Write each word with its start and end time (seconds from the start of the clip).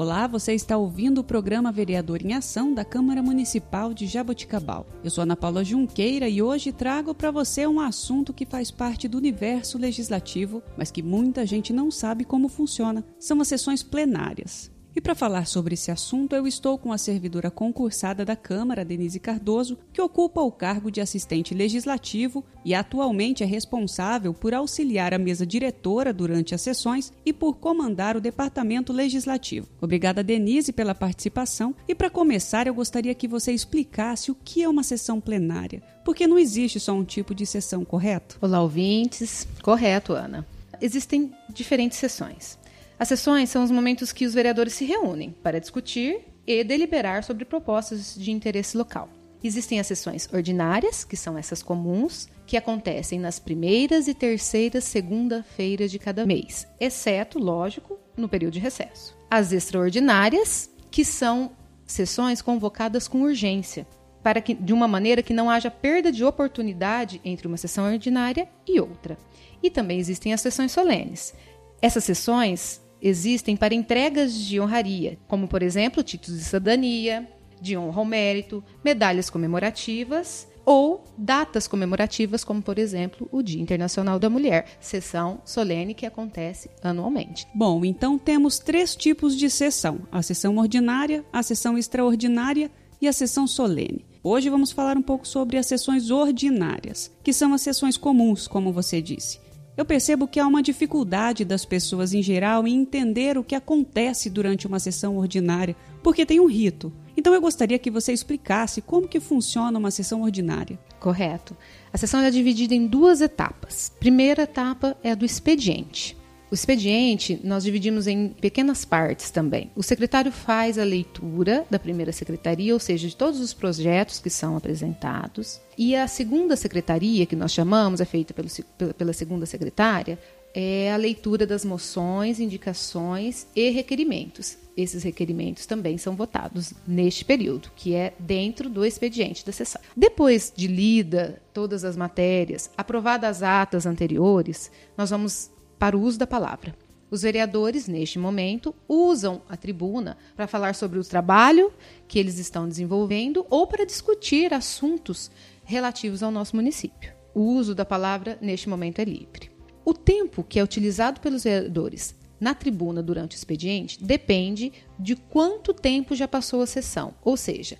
Olá, 0.00 0.26
você 0.26 0.54
está 0.54 0.78
ouvindo 0.78 1.18
o 1.18 1.22
programa 1.22 1.70
Vereador 1.70 2.24
em 2.24 2.32
Ação 2.32 2.72
da 2.72 2.86
Câmara 2.86 3.22
Municipal 3.22 3.92
de 3.92 4.06
Jaboticabal. 4.06 4.86
Eu 5.04 5.10
sou 5.10 5.20
Ana 5.20 5.36
Paula 5.36 5.62
Junqueira 5.62 6.26
e 6.26 6.40
hoje 6.40 6.72
trago 6.72 7.14
para 7.14 7.30
você 7.30 7.66
um 7.66 7.78
assunto 7.78 8.32
que 8.32 8.46
faz 8.46 8.70
parte 8.70 9.06
do 9.06 9.18
universo 9.18 9.76
legislativo, 9.76 10.62
mas 10.74 10.90
que 10.90 11.02
muita 11.02 11.44
gente 11.44 11.70
não 11.70 11.90
sabe 11.90 12.24
como 12.24 12.48
funciona. 12.48 13.04
São 13.18 13.42
as 13.42 13.48
sessões 13.48 13.82
plenárias. 13.82 14.70
E 14.94 15.00
para 15.00 15.14
falar 15.14 15.46
sobre 15.46 15.74
esse 15.74 15.90
assunto, 15.90 16.34
eu 16.34 16.46
estou 16.46 16.76
com 16.76 16.92
a 16.92 16.98
servidora 16.98 17.50
concursada 17.50 18.24
da 18.24 18.34
Câmara, 18.34 18.84
Denise 18.84 19.20
Cardoso, 19.20 19.78
que 19.92 20.02
ocupa 20.02 20.40
o 20.40 20.50
cargo 20.50 20.90
de 20.90 21.00
assistente 21.00 21.54
legislativo 21.54 22.44
e 22.64 22.74
atualmente 22.74 23.44
é 23.44 23.46
responsável 23.46 24.34
por 24.34 24.52
auxiliar 24.52 25.14
a 25.14 25.18
mesa 25.18 25.46
diretora 25.46 26.12
durante 26.12 26.54
as 26.54 26.60
sessões 26.60 27.12
e 27.24 27.32
por 27.32 27.54
comandar 27.54 28.16
o 28.16 28.20
departamento 28.20 28.92
legislativo. 28.92 29.68
Obrigada, 29.80 30.24
Denise, 30.24 30.72
pela 30.72 30.94
participação. 30.94 31.74
E 31.86 31.94
para 31.94 32.10
começar, 32.10 32.66
eu 32.66 32.74
gostaria 32.74 33.14
que 33.14 33.28
você 33.28 33.52
explicasse 33.52 34.30
o 34.32 34.36
que 34.44 34.62
é 34.62 34.68
uma 34.68 34.82
sessão 34.82 35.20
plenária, 35.20 35.82
porque 36.04 36.26
não 36.26 36.38
existe 36.38 36.80
só 36.80 36.92
um 36.92 37.04
tipo 37.04 37.32
de 37.32 37.46
sessão, 37.46 37.84
correto? 37.84 38.38
Olá, 38.40 38.60
ouvintes. 38.60 39.46
Correto, 39.62 40.14
Ana. 40.14 40.44
Existem 40.80 41.32
diferentes 41.48 41.98
sessões. 41.98 42.58
As 43.00 43.08
sessões 43.08 43.48
são 43.48 43.64
os 43.64 43.70
momentos 43.70 44.12
que 44.12 44.26
os 44.26 44.34
vereadores 44.34 44.74
se 44.74 44.84
reúnem 44.84 45.34
para 45.42 45.58
discutir 45.58 46.20
e 46.46 46.62
deliberar 46.62 47.24
sobre 47.24 47.46
propostas 47.46 48.14
de 48.14 48.30
interesse 48.30 48.76
local. 48.76 49.08
Existem 49.42 49.80
as 49.80 49.86
sessões 49.86 50.28
ordinárias, 50.30 51.02
que 51.02 51.16
são 51.16 51.38
essas 51.38 51.62
comuns, 51.62 52.28
que 52.46 52.58
acontecem 52.58 53.18
nas 53.18 53.38
primeiras 53.38 54.06
e 54.06 54.12
terceiras 54.12 54.84
segunda-feiras 54.84 55.90
de 55.90 55.98
cada 55.98 56.26
mês, 56.26 56.68
exceto, 56.78 57.38
lógico, 57.38 57.98
no 58.18 58.28
período 58.28 58.52
de 58.52 58.60
recesso. 58.60 59.16
As 59.30 59.50
extraordinárias, 59.50 60.70
que 60.90 61.02
são 61.02 61.52
sessões 61.86 62.42
convocadas 62.42 63.08
com 63.08 63.22
urgência, 63.22 63.86
para 64.22 64.42
que 64.42 64.52
de 64.52 64.74
uma 64.74 64.86
maneira 64.86 65.22
que 65.22 65.32
não 65.32 65.48
haja 65.48 65.70
perda 65.70 66.12
de 66.12 66.22
oportunidade 66.22 67.18
entre 67.24 67.46
uma 67.46 67.56
sessão 67.56 67.90
ordinária 67.90 68.46
e 68.68 68.78
outra. 68.78 69.16
E 69.62 69.70
também 69.70 69.98
existem 69.98 70.34
as 70.34 70.42
sessões 70.42 70.70
solenes. 70.70 71.32
Essas 71.80 72.04
sessões 72.04 72.82
existem 73.00 73.56
para 73.56 73.74
entregas 73.74 74.34
de 74.34 74.60
honraria, 74.60 75.18
como, 75.26 75.48
por 75.48 75.62
exemplo, 75.62 76.02
títulos 76.02 76.40
de 76.40 76.44
cidadania, 76.46 77.28
de 77.60 77.76
honra 77.76 78.00
ao 78.00 78.04
mérito, 78.04 78.64
medalhas 78.82 79.28
comemorativas 79.28 80.48
ou 80.64 81.04
datas 81.16 81.66
comemorativas, 81.66 82.44
como, 82.44 82.62
por 82.62 82.78
exemplo, 82.78 83.28
o 83.32 83.42
Dia 83.42 83.60
Internacional 83.60 84.18
da 84.18 84.30
Mulher, 84.30 84.66
sessão 84.80 85.40
solene 85.44 85.94
que 85.94 86.06
acontece 86.06 86.70
anualmente. 86.82 87.46
Bom, 87.54 87.84
então 87.84 88.18
temos 88.18 88.58
três 88.58 88.94
tipos 88.94 89.36
de 89.36 89.50
sessão: 89.50 90.00
a 90.12 90.22
sessão 90.22 90.56
ordinária, 90.58 91.24
a 91.32 91.42
sessão 91.42 91.76
extraordinária 91.76 92.70
e 93.00 93.08
a 93.08 93.12
sessão 93.12 93.46
solene. 93.46 94.04
Hoje 94.22 94.50
vamos 94.50 94.70
falar 94.70 94.98
um 94.98 95.02
pouco 95.02 95.26
sobre 95.26 95.56
as 95.56 95.66
sessões 95.66 96.10
ordinárias, 96.10 97.10
que 97.24 97.32
são 97.32 97.54
as 97.54 97.62
sessões 97.62 97.96
comuns, 97.96 98.46
como 98.46 98.72
você 98.72 99.00
disse. 99.00 99.40
Eu 99.76 99.84
percebo 99.84 100.26
que 100.26 100.38
há 100.38 100.46
uma 100.46 100.62
dificuldade 100.62 101.44
das 101.44 101.64
pessoas 101.64 102.12
em 102.12 102.22
geral 102.22 102.66
em 102.66 102.76
entender 102.76 103.38
o 103.38 103.44
que 103.44 103.54
acontece 103.54 104.28
durante 104.28 104.66
uma 104.66 104.78
sessão 104.78 105.16
ordinária, 105.16 105.76
porque 106.02 106.26
tem 106.26 106.40
um 106.40 106.46
rito. 106.46 106.92
Então 107.16 107.32
eu 107.32 107.40
gostaria 107.40 107.78
que 107.78 107.90
você 107.90 108.12
explicasse 108.12 108.80
como 108.80 109.08
que 109.08 109.20
funciona 109.20 109.78
uma 109.78 109.90
sessão 109.90 110.22
ordinária. 110.22 110.78
Correto. 110.98 111.56
A 111.92 111.98
sessão 111.98 112.20
é 112.20 112.30
dividida 112.30 112.74
em 112.74 112.86
duas 112.86 113.20
etapas. 113.20 113.92
Primeira 114.00 114.42
etapa 114.42 114.96
é 115.02 115.12
a 115.12 115.14
do 115.14 115.24
expediente. 115.24 116.16
O 116.50 116.54
expediente 116.54 117.38
nós 117.44 117.62
dividimos 117.62 118.08
em 118.08 118.28
pequenas 118.28 118.84
partes 118.84 119.30
também. 119.30 119.70
O 119.76 119.84
secretário 119.84 120.32
faz 120.32 120.78
a 120.78 120.84
leitura 120.84 121.64
da 121.70 121.78
primeira 121.78 122.10
secretaria, 122.10 122.74
ou 122.74 122.80
seja, 122.80 123.06
de 123.06 123.14
todos 123.14 123.38
os 123.38 123.54
projetos 123.54 124.18
que 124.18 124.28
são 124.28 124.56
apresentados. 124.56 125.60
E 125.78 125.94
a 125.94 126.08
segunda 126.08 126.56
secretaria, 126.56 127.24
que 127.24 127.36
nós 127.36 127.52
chamamos, 127.52 128.00
é 128.00 128.04
feita 128.04 128.34
pelo, 128.34 128.48
pela 128.94 129.12
segunda 129.12 129.46
secretária, 129.46 130.18
é 130.52 130.92
a 130.92 130.96
leitura 130.96 131.46
das 131.46 131.64
moções, 131.64 132.40
indicações 132.40 133.46
e 133.54 133.70
requerimentos. 133.70 134.58
Esses 134.76 135.04
requerimentos 135.04 135.66
também 135.66 135.98
são 135.98 136.16
votados 136.16 136.74
neste 136.84 137.24
período, 137.24 137.70
que 137.76 137.94
é 137.94 138.12
dentro 138.18 138.68
do 138.68 138.84
expediente 138.84 139.46
da 139.46 139.52
sessão. 139.52 139.80
Depois 139.96 140.52
de 140.56 140.66
lida 140.66 141.40
todas 141.54 141.84
as 141.84 141.96
matérias, 141.96 142.70
aprovadas 142.76 143.36
as 143.36 143.42
atas 143.44 143.86
anteriores, 143.86 144.68
nós 144.96 145.10
vamos 145.10 145.50
para 145.80 145.96
o 145.96 146.02
uso 146.02 146.18
da 146.18 146.26
palavra. 146.26 146.76
Os 147.10 147.22
vereadores, 147.22 147.88
neste 147.88 148.18
momento, 148.18 148.72
usam 148.86 149.40
a 149.48 149.56
tribuna 149.56 150.16
para 150.36 150.46
falar 150.46 150.74
sobre 150.74 150.98
o 150.98 151.04
trabalho 151.04 151.72
que 152.06 152.18
eles 152.18 152.38
estão 152.38 152.68
desenvolvendo 152.68 153.44
ou 153.48 153.66
para 153.66 153.86
discutir 153.86 154.52
assuntos 154.52 155.30
relativos 155.64 156.22
ao 156.22 156.30
nosso 156.30 156.54
município. 156.54 157.12
O 157.34 157.40
uso 157.40 157.74
da 157.74 157.84
palavra, 157.84 158.38
neste 158.42 158.68
momento, 158.68 159.00
é 159.00 159.04
livre. 159.04 159.50
O 159.84 159.94
tempo 159.94 160.44
que 160.44 160.60
é 160.60 160.62
utilizado 160.62 161.18
pelos 161.20 161.44
vereadores 161.44 162.14
na 162.38 162.54
tribuna 162.54 163.02
durante 163.02 163.34
o 163.34 163.38
expediente 163.38 164.02
depende 164.04 164.72
de 164.98 165.16
quanto 165.16 165.72
tempo 165.72 166.14
já 166.14 166.28
passou 166.28 166.60
a 166.60 166.66
sessão, 166.66 167.14
ou 167.24 167.36
seja, 167.36 167.78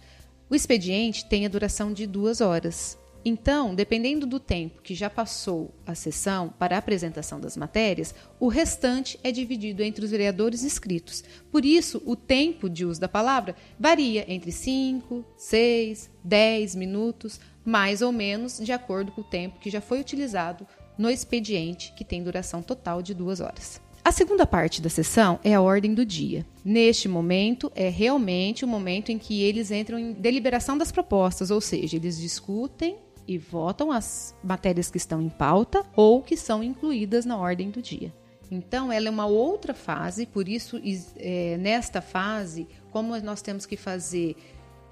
o 0.48 0.54
expediente 0.54 1.26
tem 1.26 1.44
a 1.44 1.48
duração 1.48 1.92
de 1.92 2.06
duas 2.06 2.40
horas. 2.40 2.98
Então, 3.24 3.74
dependendo 3.74 4.26
do 4.26 4.40
tempo 4.40 4.80
que 4.80 4.94
já 4.94 5.10
passou 5.10 5.74
a 5.86 5.94
sessão 5.94 6.48
para 6.58 6.76
a 6.76 6.78
apresentação 6.78 7.38
das 7.38 7.56
matérias, 7.56 8.14
o 8.38 8.48
restante 8.48 9.20
é 9.22 9.30
dividido 9.30 9.82
entre 9.82 10.04
os 10.04 10.10
vereadores 10.10 10.62
inscritos. 10.62 11.22
Por 11.52 11.64
isso, 11.64 12.02
o 12.06 12.16
tempo 12.16 12.68
de 12.68 12.86
uso 12.86 13.00
da 13.00 13.08
palavra 13.08 13.54
varia 13.78 14.24
entre 14.26 14.50
5, 14.50 15.24
6, 15.36 16.10
10 16.24 16.74
minutos, 16.74 17.38
mais 17.62 18.00
ou 18.00 18.10
menos 18.10 18.58
de 18.58 18.72
acordo 18.72 19.12
com 19.12 19.20
o 19.20 19.24
tempo 19.24 19.60
que 19.60 19.70
já 19.70 19.82
foi 19.82 20.00
utilizado 20.00 20.66
no 20.96 21.10
expediente, 21.10 21.92
que 21.94 22.04
tem 22.04 22.22
duração 22.22 22.62
total 22.62 23.02
de 23.02 23.12
duas 23.12 23.40
horas. 23.40 23.80
A 24.02 24.12
segunda 24.12 24.46
parte 24.46 24.80
da 24.80 24.88
sessão 24.88 25.38
é 25.44 25.54
a 25.54 25.60
ordem 25.60 25.92
do 25.92 26.06
dia. 26.06 26.46
Neste 26.64 27.06
momento, 27.06 27.70
é 27.74 27.90
realmente 27.90 28.64
o 28.64 28.68
momento 28.68 29.12
em 29.12 29.18
que 29.18 29.42
eles 29.42 29.70
entram 29.70 29.98
em 29.98 30.12
deliberação 30.12 30.76
das 30.76 30.90
propostas, 30.90 31.50
ou 31.50 31.60
seja, 31.60 31.96
eles 31.96 32.18
discutem 32.18 32.96
e 33.30 33.38
votam 33.38 33.92
as 33.92 34.36
matérias 34.42 34.90
que 34.90 34.96
estão 34.96 35.22
em 35.22 35.28
pauta 35.28 35.86
ou 35.94 36.20
que 36.20 36.36
são 36.36 36.64
incluídas 36.64 37.24
na 37.24 37.38
ordem 37.38 37.70
do 37.70 37.80
dia. 37.80 38.12
Então, 38.50 38.90
ela 38.90 39.06
é 39.06 39.10
uma 39.10 39.26
outra 39.26 39.72
fase, 39.72 40.26
por 40.26 40.48
isso, 40.48 40.82
é, 41.16 41.56
nesta 41.56 42.02
fase, 42.02 42.66
como 42.90 43.16
nós 43.20 43.40
temos 43.40 43.66
que 43.66 43.76
fazer 43.76 44.34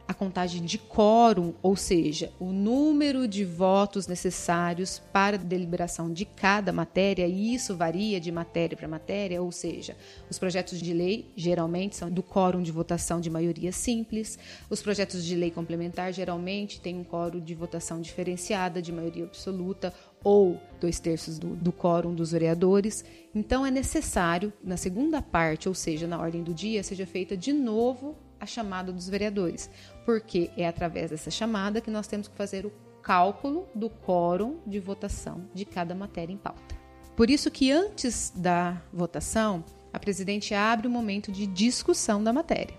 a 0.08 0.14
contagem 0.14 0.64
de 0.64 0.78
quórum, 0.78 1.52
ou 1.62 1.76
seja, 1.76 2.32
o 2.40 2.46
número 2.46 3.28
de 3.28 3.44
votos 3.44 4.06
necessários 4.06 5.02
para 5.12 5.36
a 5.36 5.38
deliberação 5.38 6.10
de 6.10 6.24
cada 6.24 6.72
matéria, 6.72 7.26
e 7.26 7.54
isso 7.54 7.76
varia 7.76 8.18
de 8.18 8.32
matéria 8.32 8.74
para 8.74 8.88
matéria, 8.88 9.42
ou 9.42 9.52
seja, 9.52 9.94
os 10.30 10.38
projetos 10.38 10.80
de 10.80 10.94
lei 10.94 11.30
geralmente 11.36 11.94
são 11.94 12.10
do 12.10 12.22
quórum 12.22 12.62
de 12.62 12.72
votação 12.72 13.20
de 13.20 13.28
maioria 13.28 13.70
simples, 13.70 14.38
os 14.70 14.80
projetos 14.80 15.22
de 15.22 15.36
lei 15.36 15.50
complementar 15.50 16.10
geralmente 16.10 16.80
têm 16.80 16.96
um 16.96 17.04
quórum 17.04 17.38
de 17.38 17.54
votação 17.54 18.00
diferenciada 18.00 18.80
de 18.80 18.90
maioria 18.90 19.24
absoluta 19.24 19.92
ou 20.24 20.58
dois 20.80 20.98
terços 20.98 21.38
do, 21.38 21.54
do 21.54 21.70
quórum 21.70 22.14
dos 22.14 22.32
vereadores. 22.32 23.04
Então 23.34 23.64
é 23.64 23.70
necessário, 23.70 24.54
na 24.64 24.78
segunda 24.78 25.20
parte, 25.20 25.68
ou 25.68 25.74
seja, 25.74 26.06
na 26.06 26.18
ordem 26.18 26.42
do 26.42 26.54
dia, 26.54 26.82
seja 26.82 27.04
feita 27.04 27.36
de 27.36 27.52
novo 27.52 28.16
a 28.40 28.46
chamada 28.46 28.92
dos 28.92 29.08
vereadores, 29.08 29.70
porque 30.04 30.50
é 30.56 30.66
através 30.66 31.10
dessa 31.10 31.30
chamada 31.30 31.80
que 31.80 31.90
nós 31.90 32.06
temos 32.06 32.28
que 32.28 32.36
fazer 32.36 32.66
o 32.66 32.72
cálculo 33.02 33.68
do 33.74 33.88
quórum 33.88 34.58
de 34.66 34.78
votação 34.78 35.48
de 35.54 35.64
cada 35.64 35.94
matéria 35.94 36.32
em 36.32 36.36
pauta. 36.36 36.76
Por 37.16 37.30
isso 37.30 37.50
que 37.50 37.70
antes 37.70 38.32
da 38.36 38.80
votação, 38.92 39.64
a 39.92 39.98
presidente 39.98 40.54
abre 40.54 40.86
o 40.86 40.90
um 40.90 40.92
momento 40.92 41.32
de 41.32 41.46
discussão 41.46 42.22
da 42.22 42.32
matéria. 42.32 42.74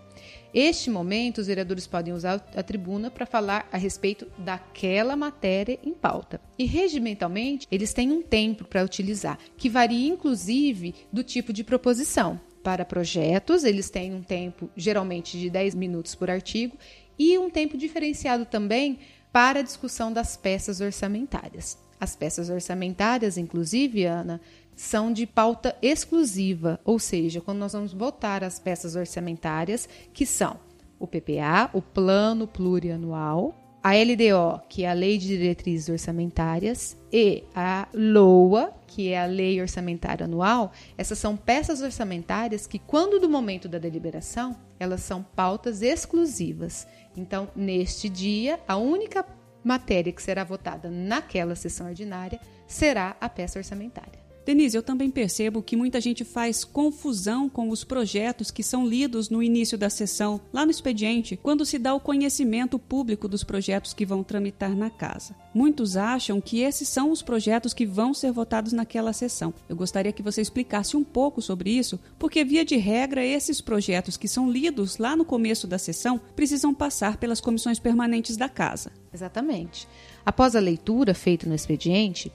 Este 0.53 0.89
momento, 0.89 1.39
os 1.39 1.47
vereadores 1.47 1.85
podem 1.85 2.13
usar 2.13 2.43
a 2.55 2.63
tribuna 2.63 3.11
para 3.11 3.25
falar 3.25 3.67
a 3.71 3.77
respeito 3.77 4.27
daquela 4.37 5.15
matéria 5.15 5.79
em 5.83 5.93
pauta. 5.93 6.41
E 6.57 6.65
regimentalmente, 6.65 7.67
eles 7.71 7.93
têm 7.93 8.11
um 8.11 8.21
tempo 8.21 8.65
para 8.65 8.83
utilizar, 8.83 9.37
que 9.57 9.69
varia 9.69 10.07
inclusive 10.07 10.95
do 11.13 11.23
tipo 11.23 11.53
de 11.53 11.63
proposição 11.63 12.39
para 12.69 12.85
projetos, 12.85 13.63
eles 13.63 13.89
têm 13.89 14.13
um 14.13 14.21
tempo 14.21 14.69
geralmente 14.77 15.39
de 15.39 15.49
10 15.49 15.73
minutos 15.73 16.13
por 16.13 16.29
artigo 16.29 16.77
e 17.17 17.35
um 17.35 17.49
tempo 17.49 17.75
diferenciado 17.75 18.45
também 18.45 18.99
para 19.33 19.61
a 19.61 19.63
discussão 19.63 20.13
das 20.13 20.37
peças 20.37 20.79
orçamentárias. 20.79 21.79
As 21.99 22.15
peças 22.15 22.47
orçamentárias, 22.47 23.39
inclusive, 23.39 24.05
Ana, 24.05 24.39
são 24.75 25.11
de 25.11 25.25
pauta 25.25 25.75
exclusiva, 25.81 26.79
ou 26.85 26.99
seja, 26.99 27.41
quando 27.41 27.57
nós 27.57 27.73
vamos 27.73 27.91
votar 27.91 28.43
as 28.43 28.59
peças 28.59 28.95
orçamentárias, 28.95 29.89
que 30.13 30.23
são 30.23 30.59
o 30.99 31.07
PPA, 31.07 31.71
o 31.73 31.81
Plano 31.81 32.47
Plurianual, 32.47 33.58
a 33.81 33.93
LDO, 33.93 34.61
que 34.67 34.83
é 34.83 34.89
a 34.89 34.93
Lei 34.93 35.17
de 35.17 35.27
Diretrizes 35.27 35.89
Orçamentárias, 35.89 36.97
e 37.11 37.43
a 37.55 37.87
LOA, 37.93 38.73
que 38.85 39.09
é 39.13 39.21
a 39.21 39.25
Lei 39.25 39.61
Orçamentária 39.61 40.25
Anual, 40.25 40.71
essas 40.97 41.17
são 41.17 41.37
peças 41.37 41.81
orçamentárias 41.81 42.67
que, 42.67 42.77
quando 42.77 43.19
do 43.19 43.29
momento 43.29 43.69
da 43.69 43.77
deliberação, 43.77 44.55
elas 44.79 45.01
são 45.01 45.23
pautas 45.23 45.81
exclusivas. 45.81 46.87
Então, 47.15 47.47
neste 47.55 48.09
dia, 48.09 48.59
a 48.67 48.75
única 48.75 49.25
matéria 49.63 50.11
que 50.11 50.21
será 50.21 50.43
votada 50.43 50.89
naquela 50.89 51.55
sessão 51.55 51.87
ordinária 51.87 52.39
será 52.67 53.15
a 53.19 53.29
peça 53.29 53.59
orçamentária. 53.59 54.28
Denise, 54.45 54.75
eu 54.75 54.83
também 54.83 55.11
percebo 55.11 55.61
que 55.61 55.75
muita 55.75 56.01
gente 56.01 56.23
faz 56.23 56.63
confusão 56.63 57.47
com 57.47 57.69
os 57.69 57.83
projetos 57.83 58.49
que 58.49 58.63
são 58.63 58.87
lidos 58.87 59.29
no 59.29 59.43
início 59.43 59.77
da 59.77 59.89
sessão, 59.89 60.41
lá 60.51 60.65
no 60.65 60.71
expediente, 60.71 61.37
quando 61.41 61.65
se 61.65 61.77
dá 61.77 61.93
o 61.93 61.99
conhecimento 61.99 62.79
público 62.79 63.27
dos 63.27 63.43
projetos 63.43 63.93
que 63.93 64.05
vão 64.05 64.23
tramitar 64.23 64.75
na 64.75 64.89
casa. 64.89 65.35
Muitos 65.53 65.97
acham 65.97 66.41
que 66.41 66.61
esses 66.61 66.87
são 66.87 67.11
os 67.11 67.21
projetos 67.21 67.73
que 67.73 67.85
vão 67.85 68.13
ser 68.13 68.31
votados 68.31 68.73
naquela 68.73 69.13
sessão. 69.13 69.53
Eu 69.67 69.75
gostaria 69.75 70.11
que 70.11 70.23
você 70.23 70.41
explicasse 70.41 70.97
um 70.97 71.03
pouco 71.03 71.41
sobre 71.41 71.69
isso, 71.69 71.99
porque, 72.17 72.43
via 72.43 72.65
de 72.65 72.77
regra, 72.77 73.23
esses 73.23 73.61
projetos 73.61 74.17
que 74.17 74.27
são 74.27 74.49
lidos 74.49 74.97
lá 74.97 75.15
no 75.15 75.25
começo 75.25 75.67
da 75.67 75.77
sessão 75.77 76.19
precisam 76.35 76.73
passar 76.73 77.17
pelas 77.17 77.41
comissões 77.41 77.79
permanentes 77.79 78.35
da 78.35 78.49
casa. 78.49 78.91
Exatamente. 79.13 79.87
Após 80.25 80.55
a 80.55 80.59
leitura 80.59 81.13
feita 81.13 81.47
no 81.47 81.55
expediente, 81.55 82.31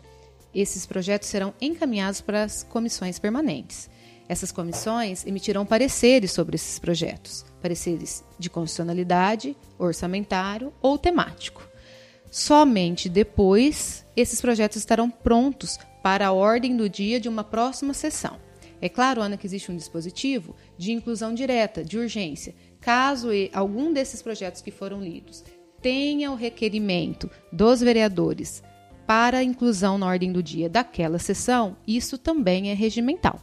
esses 0.54 0.86
projetos 0.86 1.28
serão 1.28 1.54
encaminhados 1.60 2.20
para 2.20 2.44
as 2.44 2.62
comissões 2.62 3.18
permanentes. 3.18 3.90
Essas 4.28 4.50
comissões 4.50 5.26
emitirão 5.26 5.66
pareceres 5.66 6.32
sobre 6.32 6.56
esses 6.56 6.78
projetos, 6.78 7.44
pareceres 7.60 8.24
de 8.38 8.48
constitucionalidade, 8.48 9.56
orçamentário 9.78 10.72
ou 10.80 10.96
temático. 10.96 11.66
Somente 12.30 13.08
depois 13.08 14.04
esses 14.16 14.40
projetos 14.40 14.78
estarão 14.78 15.10
prontos 15.10 15.78
para 16.02 16.26
a 16.26 16.32
ordem 16.32 16.76
do 16.76 16.88
dia 16.88 17.20
de 17.20 17.28
uma 17.28 17.44
próxima 17.44 17.92
sessão. 17.92 18.38
É 18.80 18.88
claro, 18.88 19.22
Ana, 19.22 19.36
que 19.36 19.46
existe 19.46 19.70
um 19.70 19.76
dispositivo 19.76 20.54
de 20.76 20.92
inclusão 20.92 21.32
direta, 21.32 21.84
de 21.84 21.98
urgência. 21.98 22.54
Caso 22.80 23.28
algum 23.52 23.92
desses 23.92 24.20
projetos 24.20 24.60
que 24.60 24.70
foram 24.70 25.02
lidos 25.02 25.44
tenha 25.80 26.30
o 26.30 26.34
requerimento 26.34 27.30
dos 27.52 27.80
vereadores 27.80 28.62
para 29.06 29.38
a 29.38 29.44
inclusão 29.44 29.98
na 29.98 30.06
ordem 30.06 30.32
do 30.32 30.42
dia 30.42 30.68
daquela 30.68 31.18
sessão, 31.18 31.76
isso 31.86 32.16
também 32.16 32.70
é 32.70 32.74
regimental. 32.74 33.40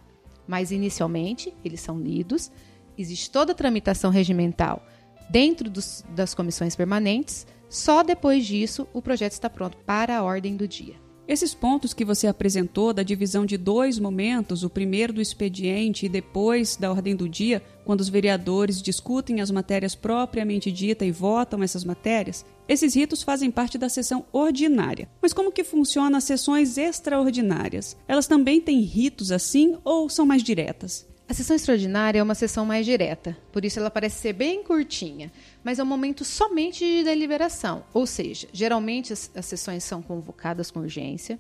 Mas 0.48 0.72
inicialmente 0.72 1.54
eles 1.64 1.82
são 1.82 2.00
lidos, 2.00 2.52
existe 2.98 3.30
toda 3.30 3.52
a 3.52 3.56
tramitação 3.56 4.12
regimental 4.12 4.86
dentro 5.30 5.70
dos, 5.70 6.04
das 6.16 6.34
comissões 6.34 6.76
permanentes, 6.76 7.48
só 7.70 8.04
depois 8.04 8.46
disso 8.46 8.88
o 8.94 9.02
projeto 9.02 9.34
está 9.34 9.50
pronto 9.50 9.78
para 9.78 10.18
a 10.18 10.24
ordem 10.24 10.58
do 10.58 10.68
dia. 10.68 10.96
Esses 11.32 11.54
pontos 11.54 11.94
que 11.94 12.04
você 12.04 12.28
apresentou 12.28 12.92
da 12.92 13.04
divisão 13.04 13.46
de 13.46 13.56
dois 13.56 13.98
momentos, 13.98 14.64
o 14.64 14.70
primeiro 14.70 15.14
do 15.14 15.22
expediente 15.22 16.06
e 16.06 16.10
depois 16.10 16.76
da 16.76 16.92
ordem 16.92 17.16
do 17.16 17.30
dia, 17.30 17.64
quando 17.86 18.02
os 18.02 18.10
vereadores 18.10 18.82
discutem 18.82 19.40
as 19.40 19.50
matérias 19.50 19.96
propriamente 19.96 20.70
dita 20.70 21.06
e 21.06 21.12
votam 21.12 21.64
essas 21.64 21.86
matérias, 21.86 22.46
esses 22.68 22.94
ritos 22.96 23.24
fazem 23.24 23.50
parte 23.50 23.78
da 23.78 23.88
sessão 23.88 24.26
ordinária. 24.34 25.08
Mas 25.22 25.32
como 25.32 25.54
que 25.54 25.64
funcionam 25.64 26.18
as 26.18 26.26
sessões 26.26 26.78
extraordinárias? 26.78 27.96
Elas 28.10 28.28
também 28.28 28.60
têm 28.60 28.82
ritos 28.82 29.32
assim 29.32 29.78
ou 29.86 30.10
são 30.10 30.26
mais 30.26 30.44
diretas? 30.44 31.10
A 31.32 31.34
sessão 31.34 31.56
extraordinária 31.56 32.20
é 32.20 32.24
uma 32.24 32.36
sessão 32.36 32.66
mais 32.66 32.86
direta, 32.86 33.38
por 33.54 33.64
isso 33.64 33.80
ela 33.80 33.90
parece 33.90 34.20
ser 34.20 34.34
bem 34.34 34.62
curtinha, 34.62 35.32
mas 35.64 35.80
é 35.80 35.84
um 35.84 35.86
momento 35.86 36.26
somente 36.26 36.80
de 36.80 37.06
deliberação, 37.06 37.86
ou 37.94 38.06
seja, 38.06 38.50
geralmente 38.52 39.14
as, 39.14 39.32
as 39.34 39.46
sessões 39.46 39.82
são 39.86 40.02
convocadas 40.02 40.70
com 40.70 40.82
urgência, 40.82 41.40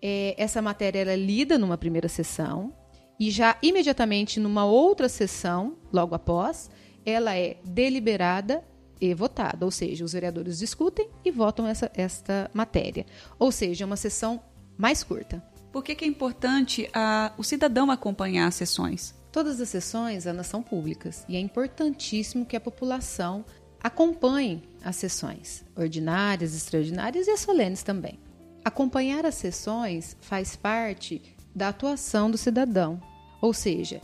é, 0.00 0.36
essa 0.38 0.62
matéria 0.62 1.00
é 1.00 1.16
lida 1.16 1.58
numa 1.58 1.76
primeira 1.76 2.08
sessão 2.08 2.72
e 3.18 3.28
já 3.28 3.58
imediatamente 3.60 4.38
numa 4.38 4.64
outra 4.64 5.08
sessão, 5.08 5.76
logo 5.92 6.14
após, 6.14 6.70
ela 7.04 7.36
é 7.36 7.56
deliberada 7.64 8.62
e 9.00 9.12
votada, 9.14 9.64
ou 9.64 9.72
seja, 9.72 10.04
os 10.04 10.12
vereadores 10.12 10.60
discutem 10.60 11.10
e 11.24 11.32
votam 11.32 11.66
essa, 11.66 11.90
esta 11.96 12.48
matéria, 12.54 13.04
ou 13.36 13.50
seja, 13.50 13.82
é 13.82 13.86
uma 13.86 13.96
sessão 13.96 14.40
mais 14.76 15.02
curta. 15.02 15.42
Por 15.72 15.84
que, 15.84 15.94
que 15.94 16.04
é 16.04 16.08
importante 16.08 16.88
a, 16.94 17.32
o 17.36 17.44
cidadão 17.44 17.90
acompanhar 17.90 18.46
as 18.46 18.54
sessões? 18.54 19.14
Todas 19.30 19.60
as 19.60 19.68
sessões 19.68 20.26
elas 20.26 20.46
são 20.46 20.62
públicas 20.62 21.24
e 21.28 21.36
é 21.36 21.40
importantíssimo 21.40 22.46
que 22.46 22.56
a 22.56 22.60
população 22.60 23.44
acompanhe 23.80 24.62
as 24.82 24.96
sessões 24.96 25.64
ordinárias, 25.76 26.54
extraordinárias 26.54 27.26
e 27.26 27.30
as 27.30 27.40
solenes 27.40 27.82
também. 27.82 28.18
Acompanhar 28.64 29.24
as 29.24 29.34
sessões 29.34 30.16
faz 30.20 30.56
parte 30.56 31.22
da 31.54 31.68
atuação 31.68 32.30
do 32.30 32.38
cidadão, 32.38 33.00
ou 33.40 33.52
seja, 33.52 34.00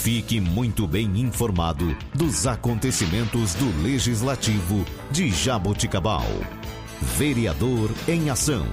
Fique 0.02 0.40
muito 0.40 0.88
bem 0.88 1.20
informado 1.20 1.96
dos 2.16 2.48
acontecimentos 2.48 3.54
do 3.56 3.84
Legislativo 3.84 4.86
de 5.12 5.30
Jaboticabal. 5.30 6.26
Vereador 7.18 7.90
em 8.08 8.30
Ação. 8.30 8.66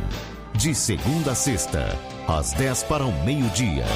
De 0.54 0.75
segunda 0.75 1.33
a 1.33 1.35
sexta, 1.35 1.99
às 2.28 2.52
10 2.52 2.82
para 2.82 3.06
o 3.06 3.25
meio-dia. 3.25 3.87